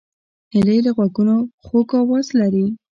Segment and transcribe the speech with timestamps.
[0.53, 2.65] هیلۍ له غوږونو خوږ آواز لري